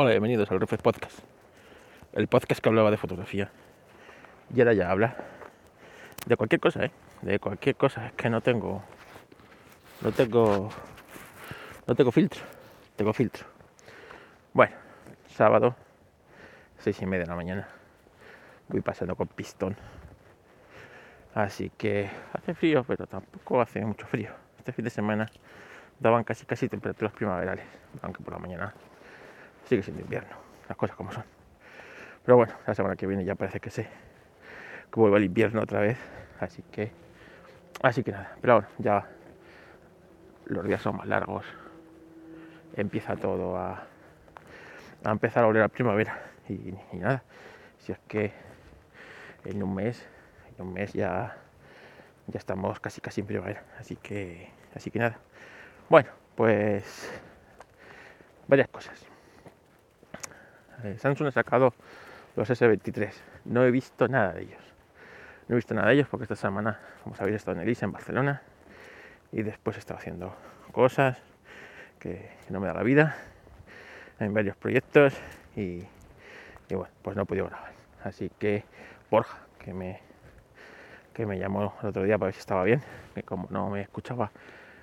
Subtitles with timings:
[0.00, 1.18] Hola, bienvenidos al Reflex Podcast.
[2.12, 3.50] El podcast que hablaba de fotografía.
[4.54, 5.16] Y ahora ya habla
[6.24, 6.92] de cualquier cosa, ¿eh?
[7.22, 8.06] De cualquier cosa.
[8.06, 8.80] Es que no tengo.
[10.02, 10.70] No tengo.
[11.88, 12.42] No tengo filtro.
[12.94, 13.44] Tengo filtro.
[14.52, 14.76] Bueno,
[15.26, 15.74] sábado,
[16.78, 17.68] seis y media de la mañana.
[18.68, 19.74] Voy pasando con pistón.
[21.34, 24.30] Así que hace frío, pero tampoco hace mucho frío.
[24.58, 25.28] Este fin de semana
[25.98, 27.66] daban casi casi temperaturas primaverales,
[28.00, 28.74] aunque por la mañana
[29.68, 30.34] sigue siendo invierno,
[30.68, 31.24] las cosas como son.
[32.24, 33.88] Pero bueno, la semana que viene ya parece que sé
[34.92, 35.98] que vuelve el invierno otra vez,
[36.40, 36.90] así que
[37.82, 39.06] así que nada, pero bueno, ya
[40.46, 41.44] los días son más largos,
[42.74, 43.84] empieza todo a,
[45.04, 47.22] a empezar a oler a primavera y, y nada,
[47.78, 48.32] si es que
[49.44, 50.06] en un mes,
[50.56, 51.36] en un mes ya
[52.28, 55.18] ya estamos casi casi en primavera, así que así que nada.
[55.88, 57.10] Bueno, pues
[58.46, 59.07] varias cosas.
[60.84, 61.74] Eh, Samsung ha sacado
[62.36, 63.12] los S23.
[63.46, 64.62] No he visto nada de ellos.
[65.48, 67.86] No he visto nada de ellos porque esta semana, como sabéis, he estado en Elisa,
[67.86, 68.42] en Barcelona.
[69.32, 70.34] Y después he estado haciendo
[70.72, 71.18] cosas
[71.98, 73.16] que, no me da la vida.
[74.20, 75.14] En varios proyectos.
[75.56, 75.84] Y,
[76.70, 77.72] bueno, pues no he podido grabar.
[78.04, 78.64] Así que
[79.10, 80.00] Borja, que me,
[81.12, 82.82] que me llamó el otro día para ver si estaba bien.
[83.14, 84.30] Que como no me escuchaba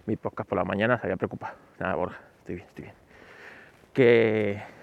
[0.05, 1.55] mi podcast por la mañana, se había preocupado.
[1.79, 2.95] Nada, Borja, estoy bien, estoy bien.
[3.93, 4.74] Que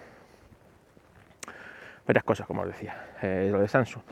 [2.07, 2.95] varias cosas, como os decía.
[3.23, 4.03] Eh, lo de Samsung.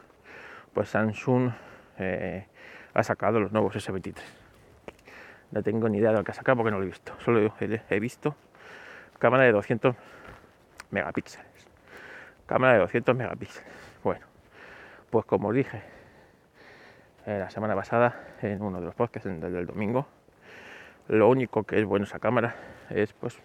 [0.73, 1.51] Pues Samsung
[1.99, 2.47] eh,
[2.95, 4.15] ha sacado los nuevos S23.
[5.53, 7.13] No tengo ni idea de lo que ha sacado porque no lo he visto.
[7.19, 8.37] Solo he visto
[9.19, 9.95] cámara de 200
[10.91, 11.47] megapíxeles.
[12.47, 13.71] Cámara de 200 megapíxeles.
[14.03, 14.27] Bueno,
[15.11, 15.83] pues como os dije
[17.27, 20.07] eh, la semana pasada en uno de los podcasts del, del domingo,
[21.09, 22.55] lo único que es bueno esa cámara
[22.89, 23.39] es pues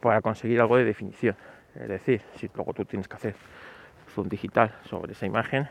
[0.00, 1.36] para conseguir algo de definición
[1.78, 3.36] es decir, si luego tú tienes que hacer
[4.14, 5.68] zoom digital sobre esa imagen,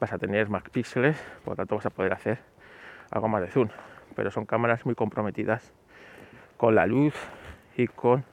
[0.00, 2.38] vas a tener más píxeles, por lo tanto vas a poder hacer
[3.10, 3.68] algo más de zoom.
[4.14, 5.72] Pero son cámaras muy comprometidas
[6.56, 7.14] con la luz
[7.76, 8.24] y con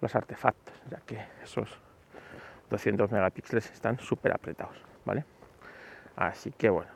[0.00, 1.78] los artefactos, ya que esos
[2.70, 5.24] 200 megapíxeles están súper apretados, ¿vale?
[6.16, 6.90] Así que bueno,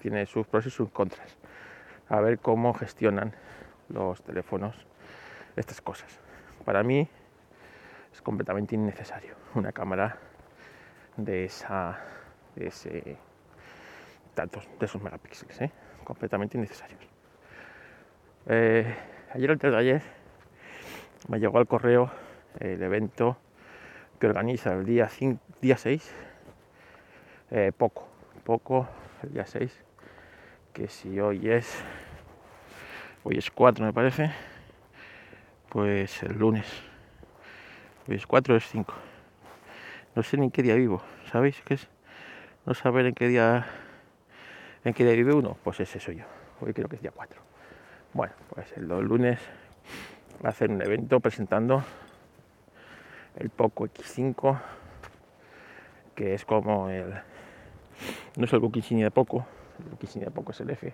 [0.00, 1.36] tiene sus pros y sus contras.
[2.08, 3.34] A ver cómo gestionan
[3.88, 4.86] los teléfonos
[5.56, 6.18] estas cosas.
[6.64, 7.08] Para mí
[8.12, 10.18] es completamente innecesario una cámara
[11.16, 11.98] de esa
[12.54, 13.16] de ese
[14.34, 15.70] tantos de esos megapíxeles ¿eh?
[16.04, 17.00] completamente innecesarios
[18.46, 18.94] eh,
[19.32, 20.02] ayer o antes de ayer
[21.28, 22.10] me llegó al correo
[22.60, 23.36] el evento
[24.18, 26.14] que organiza el día 5, día 6
[27.50, 28.08] eh, poco
[28.44, 28.88] poco
[29.22, 29.72] el día 6
[30.72, 31.82] que si hoy es
[33.24, 34.30] hoy es 4 me parece
[35.68, 36.91] pues el lunes
[38.08, 38.92] es 4 es 5.
[40.14, 41.88] No sé ni en qué día vivo, ¿sabéis qué es?
[42.66, 43.66] No saber en qué día
[44.84, 46.24] en qué día vive uno, pues ese soy yo.
[46.60, 47.40] Hoy creo que es día 4.
[48.14, 49.38] Bueno, pues el lunes
[50.42, 51.84] hacer un evento presentando
[53.36, 54.60] el Poco X5,
[56.14, 57.14] que es como el.
[58.36, 59.46] No es el book insignia de Poco,
[59.78, 60.92] el book insignia de Poco es el F,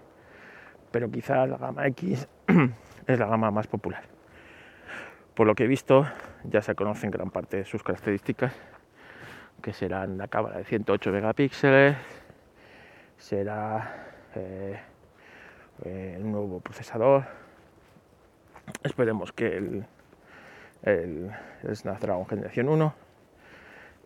[0.90, 2.28] pero quizá la gama X
[3.06, 4.17] es la gama más popular.
[5.38, 6.04] Por lo que he visto,
[6.42, 8.52] ya se conocen gran parte de sus características,
[9.62, 11.96] que serán la cámara de 108 megapíxeles,
[13.16, 14.80] será eh,
[15.84, 17.24] el nuevo procesador.
[18.82, 19.86] Esperemos que el,
[20.82, 21.30] el,
[21.72, 22.94] Snapdragon Generación 1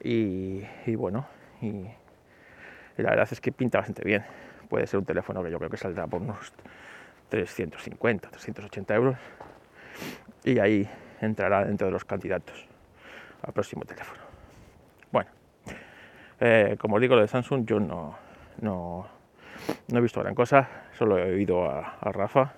[0.03, 0.67] y,
[0.97, 1.27] bueno,
[1.63, 1.87] y,
[2.99, 4.23] la verdad es que pinta bastante bien.
[4.69, 6.53] Puede ser un teléfono que yo creo que saldrá por unos
[7.31, 9.17] 350, 380 euros.
[10.45, 10.87] Y ahí
[11.23, 12.67] entrará dentro de los candidatos
[13.43, 14.21] al próximo teléfono.
[15.11, 15.31] Bueno,
[16.41, 18.17] eh, como digo, lo de Samsung yo no,
[18.61, 19.07] no,
[19.89, 22.53] he visto gran cosa, solo he oído a, Rafa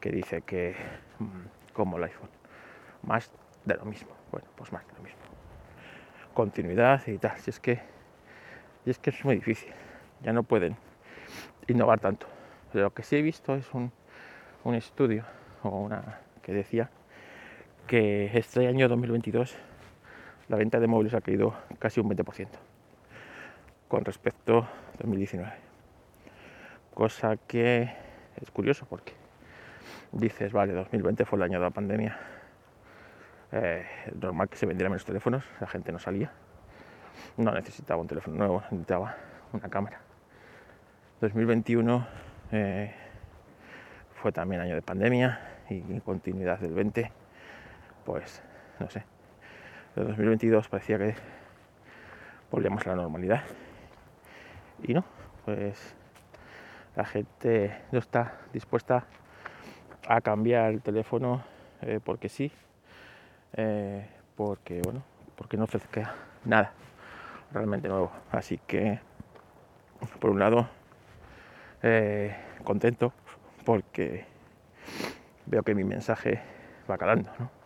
[0.00, 0.76] que dice que
[1.18, 2.30] mm, como el iPhone,
[3.02, 3.30] más
[3.64, 4.10] de lo mismo.
[4.30, 5.20] Bueno, pues más de lo mismo.
[6.34, 7.36] Continuidad y tal.
[7.38, 7.80] Si es que,
[8.84, 9.72] y es que es muy difícil.
[10.22, 10.76] Ya no pueden
[11.66, 12.26] innovar tanto.
[12.72, 13.92] Lo que sí he visto es un,
[14.64, 15.24] un estudio
[15.62, 16.90] o una que decía
[17.88, 19.56] que este año 2022
[20.48, 22.46] la venta de móviles ha caído casi un 20%
[23.88, 24.68] con respecto a
[24.98, 25.50] 2019.
[26.92, 27.90] Cosa que
[28.40, 29.14] es curioso porque
[30.12, 32.18] dices, vale, 2020 fue el año de la pandemia.
[33.52, 33.86] Eh,
[34.20, 36.30] normal que se vendieran menos teléfonos, la gente no salía.
[37.38, 39.16] No necesitaba un teléfono nuevo, necesitaba
[39.52, 39.98] una cámara.
[41.22, 42.06] 2021
[42.52, 42.94] eh,
[44.20, 45.40] fue también año de pandemia
[45.70, 47.17] y continuidad del 20
[48.08, 48.42] pues
[48.80, 49.04] no sé.
[49.94, 51.14] de 2022 parecía que
[52.50, 53.42] volvíamos a la normalidad.
[54.82, 55.04] Y no,
[55.44, 55.94] pues
[56.96, 59.04] la gente no está dispuesta
[60.08, 61.44] a cambiar el teléfono
[61.82, 62.50] eh, porque sí,
[63.52, 65.02] eh, porque bueno,
[65.36, 66.14] porque no ofrezca
[66.46, 66.72] nada
[67.52, 68.10] realmente nuevo.
[68.32, 69.00] Así que,
[70.18, 70.66] por un lado,
[71.82, 72.34] eh,
[72.64, 73.12] contento
[73.66, 74.24] porque
[75.44, 76.40] veo que mi mensaje
[76.90, 77.57] va calando.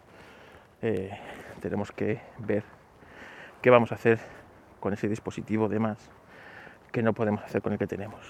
[1.61, 2.65] Tenemos que ver
[3.61, 4.19] qué vamos a hacer
[4.81, 6.11] con ese dispositivo de más
[6.91, 8.21] que no podemos hacer con el que tenemos.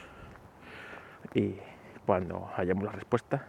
[1.34, 1.56] Y
[2.06, 3.46] cuando hayamos la respuesta,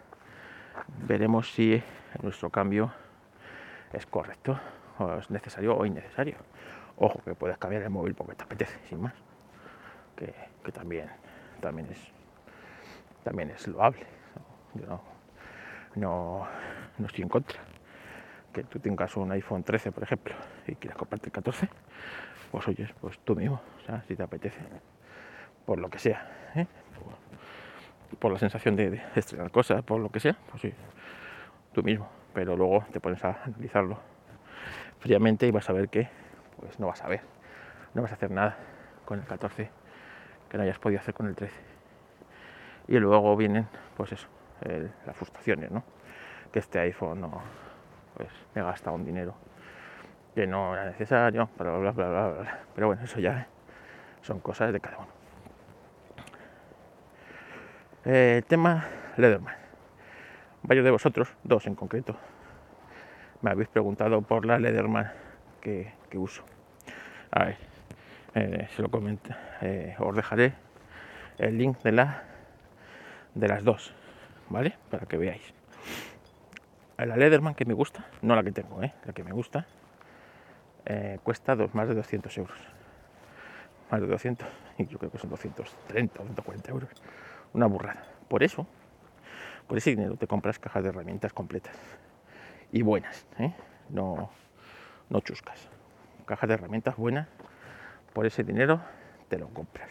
[1.06, 1.84] veremos si
[2.22, 2.92] nuestro cambio
[3.92, 4.60] es correcto,
[5.00, 6.38] o es necesario o innecesario.
[6.98, 9.14] Ojo, que puedes cambiar el móvil porque te apetece, sin más.
[10.16, 10.34] Que,
[10.72, 11.10] también,
[11.60, 12.00] también, es,
[13.24, 14.06] también es loable.
[14.76, 15.02] Yo
[15.96, 16.48] no,
[16.98, 17.73] no estoy en contra.
[18.54, 20.36] Que tú tengas un iPhone 13, por ejemplo,
[20.68, 21.68] y quieras comprarte el 14,
[22.52, 23.60] pues oyes, pues tú mismo,
[24.08, 24.60] si te apetece,
[25.66, 26.68] por lo que sea, ¿eh?
[28.20, 30.74] por, la sensación de, estrenar cosas, por lo que sea, pues sí,
[31.74, 33.98] tú mismo, pero luego te pones a analizarlo
[35.00, 36.08] fríamente y vas a ver que
[36.60, 37.22] pues no vas a ver,
[37.96, 38.58] no vas a hacer nada
[39.06, 39.70] con el 14
[40.54, 41.52] que no hayas podido hacer con el 13.
[42.90, 43.68] Y luego vienen,
[43.98, 44.28] pues eso,
[45.06, 45.84] las frustraciones, ¿no?
[46.52, 47.42] Que este iPhone no,
[48.16, 49.36] pues me gasta un dinero
[50.36, 52.60] que no era necesario, bla, bla, bla, bla, bla.
[52.74, 53.48] Pero bueno, eso ya
[54.22, 55.08] son cosas de cada uno.
[58.06, 58.86] Eh, tema
[59.18, 59.56] Leatherman.
[60.64, 62.16] Varios de vosotros, dos en concreto,
[63.42, 65.12] me habéis preguntado por la Leatherman
[65.62, 66.44] que, uso.
[67.32, 67.58] A ver,
[68.36, 69.34] eh, se lo comento.
[69.62, 70.54] Eh, os dejaré
[71.38, 72.24] el link de, la,
[73.34, 73.94] de las dos,
[74.50, 74.78] ¿vale?
[74.90, 75.54] Para que veáis.
[76.98, 78.94] La Leatherman que me gusta, no la que tengo, ¿eh?
[79.06, 79.66] la que me gusta,
[80.86, 82.58] eh, cuesta dos, más de 200 euros.
[83.92, 84.48] Más de 200,
[84.78, 86.90] y yo creo que son 230 o 140 euros.
[87.54, 88.06] Una burrada.
[88.28, 88.68] Por eso,
[89.68, 91.76] por ese dinero te compras cajas de herramientas completas
[92.72, 93.54] y buenas, ¿eh?
[93.90, 94.30] no,
[95.10, 95.70] no chuscas.
[96.26, 97.28] Cajas de herramientas buenas,
[98.14, 98.82] por ese dinero
[99.30, 99.90] te lo compras.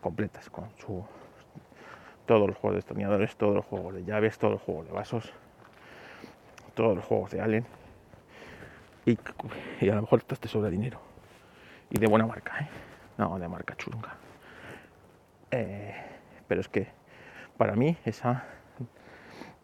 [0.00, 1.04] Completas con su
[2.26, 5.32] todos los juegos de destornilladores, todos los juegos de llaves, todos los juegos de vasos,
[6.78, 7.66] todos los juegos de Allen
[9.04, 9.18] y,
[9.90, 11.00] a lo mejor te sobra dinero.
[11.90, 12.68] Y de buena marca, ¿eh?
[13.16, 14.14] No, de marca chunga.
[15.50, 15.96] Eh,
[16.46, 16.86] pero es que
[17.56, 18.44] para mí esa,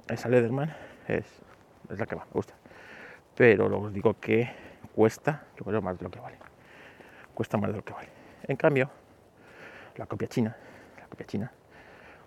[0.08, 0.75] esa Leatherman
[1.06, 1.25] es,
[1.88, 2.55] es la que más me gusta.
[3.37, 4.50] Pero os digo que
[4.93, 6.38] cuesta, yo creo, más de lo que vale.
[7.32, 8.08] Cuesta más de lo que vale.
[8.43, 8.90] En cambio,
[9.94, 10.56] la copia china,
[10.99, 11.52] la copia china,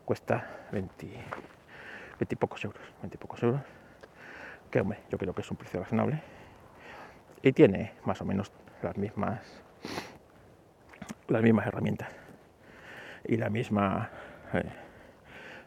[0.06, 1.26] cuesta 20, 20
[2.30, 2.82] y pocos euros.
[3.02, 3.62] 20 y pocos euros.
[4.72, 6.22] Yo creo que es un precio razonable.
[7.42, 9.64] Y tiene más o menos las mismas
[11.28, 12.10] las mismas herramientas
[13.26, 14.10] y la misma
[14.54, 14.64] eh,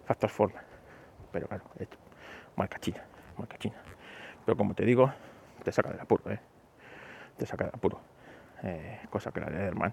[0.05, 0.61] factor forma.
[1.33, 1.65] Pero claro
[2.57, 3.03] marca china
[3.39, 3.77] marca china.
[4.45, 5.13] Pero como te digo
[5.65, 6.41] te saca del apuro ¿eh?
[7.37, 8.01] te saca del apuro.
[8.63, 9.93] Eh, cosa que la de Ederman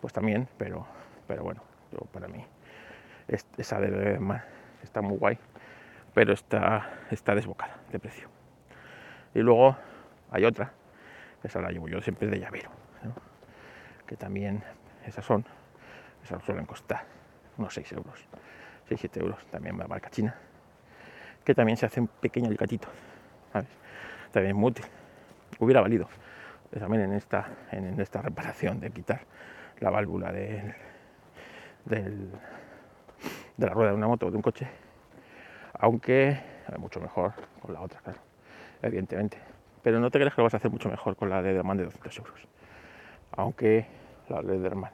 [0.00, 0.86] pues también pero
[1.26, 1.62] pero bueno
[1.92, 2.44] yo para mí
[3.58, 4.42] esa de Ederman
[4.82, 5.38] está muy guay
[6.14, 8.28] pero está está desbocada de precio.
[9.34, 9.76] Y luego
[10.30, 10.72] hay otra
[11.42, 12.70] esa la llevo yo siempre de llavero,
[14.06, 14.62] que también
[15.06, 15.44] esas son,
[16.22, 17.04] esas suelen costar
[17.56, 18.26] unos 6 euros,
[18.88, 20.34] 6-7 euros, también la marca china,
[21.44, 22.88] que también se hace un pequeño alicatito,
[23.52, 23.68] ¿sabes?
[24.32, 24.84] también muy útil,
[25.58, 26.08] hubiera valido
[26.78, 29.22] también en esta, en esta reparación de quitar
[29.80, 30.74] la válvula de,
[31.86, 32.28] de
[33.58, 34.68] la rueda de una moto o de un coche,
[35.80, 36.40] aunque
[36.78, 38.20] mucho mejor con la otra, claro,
[38.82, 39.38] evidentemente
[39.82, 41.84] pero no te creas que lo vas a hacer mucho mejor con la Lederman de
[41.84, 42.48] 200 euros.
[43.32, 43.86] Aunque
[44.28, 44.92] la Lederman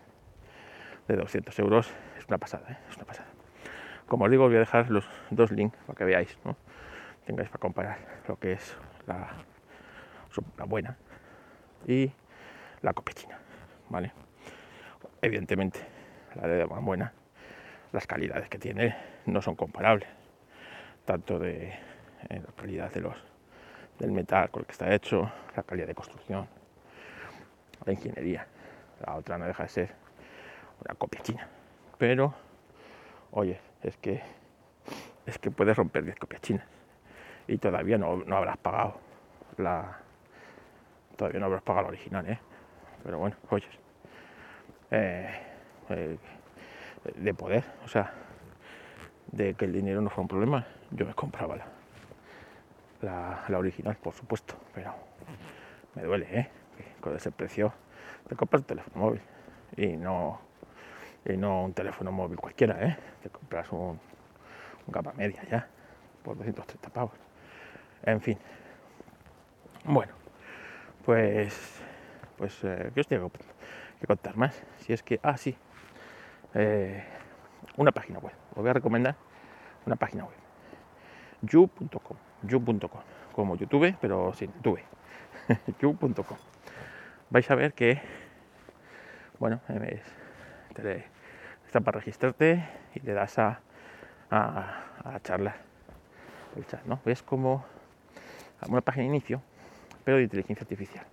[1.08, 2.76] de 200 euros es una pasada, ¿eh?
[2.88, 3.28] es una pasada.
[4.06, 6.56] Como os digo, os voy a dejar los dos links para que veáis, ¿no?
[7.24, 8.76] tengáis para comparar lo que es
[9.06, 9.28] la,
[10.66, 10.96] buena
[11.86, 12.10] y
[12.82, 13.38] la copia china,
[13.88, 14.12] ¿vale?
[15.22, 15.80] Evidentemente,
[16.36, 17.12] la Lederman buena,
[17.90, 20.08] las calidades que tiene no son comparables,
[21.06, 21.72] tanto de
[22.28, 23.16] en la calidad de los
[23.98, 26.46] del metal con el que está hecho, la calidad de construcción,
[27.84, 28.46] la ingeniería.
[29.06, 29.94] La otra no deja de ser
[30.84, 31.48] una copia china.
[31.96, 32.34] Pero,
[33.30, 34.22] oye, es que
[35.24, 36.66] es que puedes romper 10 copias chinas
[37.48, 39.00] y todavía no, habrás pagado
[39.56, 39.98] la
[41.16, 42.38] todavía no habrás pagado la original, ¿eh?
[43.02, 43.66] Pero bueno, oye,
[44.90, 45.30] eh,
[45.88, 46.18] eh,
[47.14, 48.12] de poder, o sea,
[49.32, 51.56] de que el dinero no fue un problema, yo me compraba
[53.02, 54.94] la, la, original, por supuesto, pero
[55.94, 56.48] me duele, ¿eh?
[57.00, 57.72] Con ese precio
[58.28, 59.20] te compras un teléfono móvil
[59.76, 60.40] y no,
[61.24, 62.96] y no un teléfono móvil cualquiera, ¿eh?
[63.22, 63.98] Te compras un,
[64.86, 65.68] un capa media ya
[66.22, 67.14] por 230 pavos.
[68.02, 68.38] En fin.
[69.84, 70.12] Bueno,
[71.04, 71.80] pues,
[72.36, 73.30] pues, eh, ¿qué os tengo
[74.00, 74.60] que contar más?
[74.78, 75.56] Si es que, ah, sí,
[76.54, 77.04] eh,
[77.76, 78.45] una página web.
[78.56, 79.14] Os voy a recomendar
[79.84, 80.34] una página web.
[81.42, 84.80] you.com, you.com, como YouTube, pero sin YouTube.
[85.80, 86.38] you.com.
[87.28, 88.00] Vais a ver que,
[89.38, 89.60] bueno,
[91.66, 93.60] está para registrarte y le das a,
[94.30, 95.20] a, a
[96.86, 97.00] ¿no?
[97.04, 97.62] Ves como
[98.68, 99.42] una página de inicio,
[100.02, 101.04] pero de inteligencia artificial,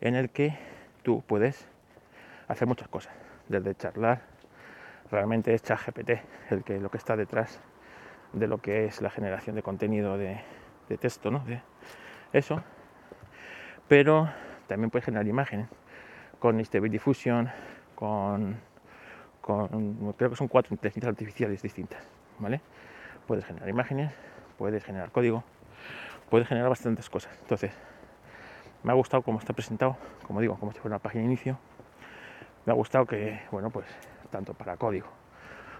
[0.00, 0.56] en el que
[1.02, 1.68] tú puedes
[2.48, 3.12] hacer muchas cosas,
[3.48, 4.33] desde charlar,
[5.14, 6.10] realmente es ChatGPT
[6.50, 7.60] el que lo que está detrás
[8.32, 10.40] de lo que es la generación de contenido de,
[10.98, 11.38] texto, ¿no?
[11.44, 11.62] De
[12.32, 12.62] eso.
[13.86, 14.28] Pero
[14.66, 15.68] también puedes generar imágenes
[16.40, 17.48] con Stable Diffusion,
[17.94, 18.58] con,
[19.40, 22.02] creo que son cuatro inteligencias artificiales distintas,
[22.40, 22.60] ¿vale?
[23.28, 24.12] Puedes generar imágenes,
[24.58, 25.44] puedes generar código,
[26.28, 27.38] puedes generar bastantes cosas.
[27.40, 27.72] Entonces,
[28.82, 31.56] me ha gustado cómo está presentado, como digo, como si fuera una página de inicio.
[32.66, 33.86] Me ha gustado que, bueno, pues
[34.30, 35.08] tanto para código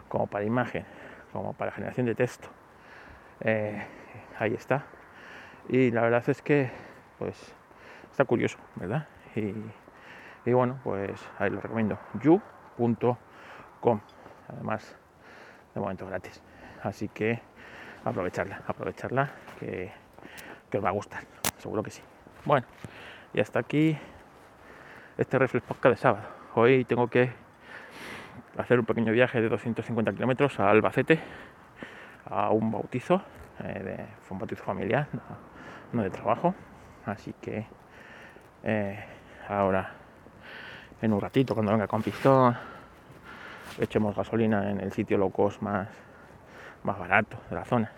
[0.08, 0.84] como para imagen,
[1.32, 2.48] como para generación de texto.
[3.40, 3.84] Eh,
[4.38, 4.84] ahí está.
[5.68, 6.70] Y la verdad es que,
[7.18, 7.54] pues,
[8.10, 9.08] está curioso, ¿verdad?
[9.34, 11.98] Y, bueno, pues ahí lo recomiendo.
[12.22, 14.00] you.com.
[14.48, 14.96] Además,
[15.74, 16.40] de momento gratis.
[16.82, 17.40] Así que
[18.04, 19.90] aprovecharla, aprovecharla, que,
[20.70, 21.24] que os va a gustar.
[21.58, 22.02] Seguro que sí.
[22.44, 22.66] Bueno,
[23.32, 23.98] y hasta aquí
[25.16, 26.43] este Reflex Podcast de sábado.
[26.56, 27.32] Hoy tengo que
[28.56, 31.18] hacer un pequeño viaje de 250 kilómetros a Albacete
[32.26, 33.23] a un bautizo,
[33.58, 35.08] eh, de, fue un bautizo familiar,
[35.92, 36.54] no, de trabajo.
[37.06, 37.66] Así que
[38.62, 39.04] eh,
[39.49, 39.94] ahora,
[41.02, 42.56] en un ratito, cuando venga con pistón,
[43.80, 45.88] echemos gasolina en el sitio locos más,
[46.84, 47.90] más barato de la zona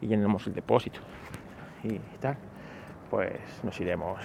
[0.00, 1.00] y llenemos el depósito
[1.84, 2.38] y tal,
[3.10, 4.20] pues nos iremos,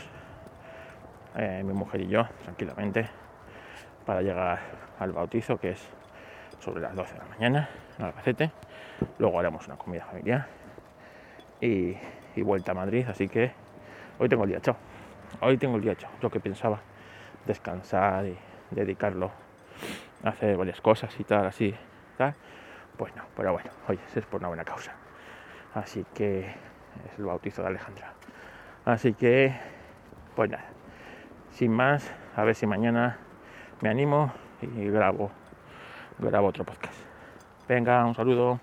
[1.38, 3.08] eh, mi mujer y yo, tranquilamente,
[4.06, 4.60] para llegar
[5.00, 5.88] al bautizo, que es
[6.60, 8.52] sobre las 12 de la mañana en Albacete.
[9.20, 10.48] Luego haremos una comida familiar
[11.62, 11.96] y,
[12.38, 13.06] vuelta a Madrid.
[13.08, 13.52] Así que
[14.18, 14.76] hoy tengo el día hecho.
[15.42, 16.08] Hoy tengo el día hecho.
[16.22, 16.80] Yo que pensaba
[17.46, 18.38] descansar y
[18.72, 19.32] dedicarlo
[20.24, 21.74] a hacer varias cosas y tal, así,
[22.18, 22.34] tal.
[22.98, 24.92] Pues no, pero bueno, hoy es por una buena causa.
[25.76, 28.14] Así que es el bautizo de Alejandra.
[28.86, 29.56] Así que,
[30.36, 30.66] pues nada,
[31.58, 33.18] sin más, a ver si mañana
[33.82, 35.32] me animo y grabo,
[36.20, 36.94] grabo otro podcast.
[37.68, 38.60] Venga, un saludo,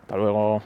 [0.00, 0.62] hasta luego.